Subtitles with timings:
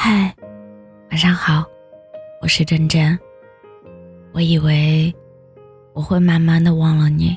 [0.00, 0.32] 嗨，
[1.10, 1.64] 晚上好，
[2.40, 3.18] 我是真真。
[4.32, 5.12] 我以为
[5.92, 7.36] 我会慢慢的忘了你，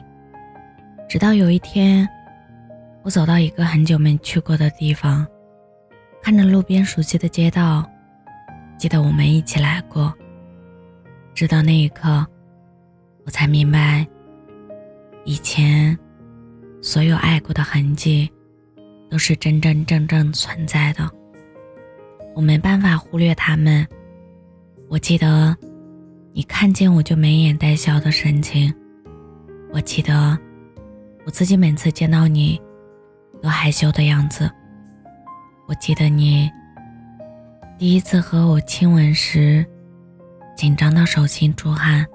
[1.10, 2.08] 直到有一天，
[3.02, 5.26] 我走到一个很久没去过的地方，
[6.22, 7.84] 看着路边熟悉的街道，
[8.78, 10.14] 记得我们一起来过。
[11.34, 12.24] 直到那一刻，
[13.26, 14.06] 我才明白，
[15.26, 15.98] 以前
[16.80, 18.32] 所有爱过的痕迹，
[19.10, 21.10] 都是真真正正存在的。
[22.34, 23.86] 我没办法忽略他们。
[24.90, 25.56] 我记得，
[26.34, 28.74] 你看见我就眉眼带笑的神情。
[29.72, 30.38] 我记得，
[31.26, 32.62] 我自己每次见到你，
[33.42, 34.50] 都害羞的样子。
[35.68, 36.52] 我记得你
[37.78, 39.66] 第一次和我亲吻时，
[40.56, 42.06] 紧张到手心出汗。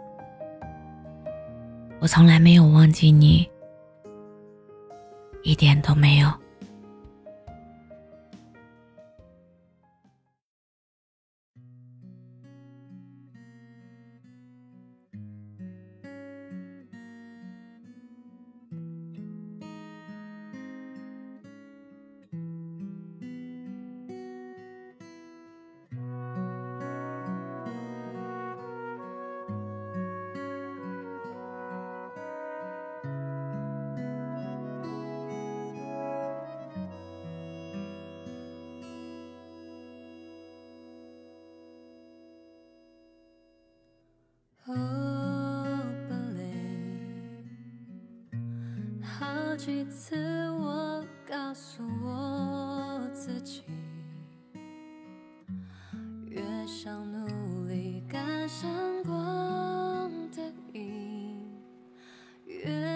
[1.98, 3.48] 我从来没有忘记你，
[5.42, 6.30] 一点都没有。
[49.36, 50.16] 好几次
[50.50, 53.62] 我告诉我自己，
[56.24, 58.70] 越想努力赶上
[59.04, 60.42] 光的
[60.72, 61.50] 影，
[62.46, 62.95] 越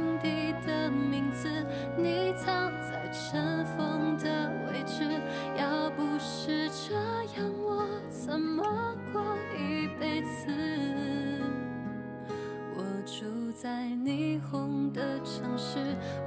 [14.51, 15.79] 空的城市，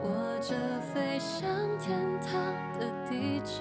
[0.03, 1.47] 握着飞向
[1.79, 2.33] 天堂
[2.81, 3.61] 的地址。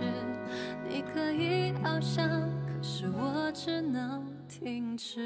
[0.88, 2.28] 你可以翱翔，
[2.66, 5.19] 可是我只能停止。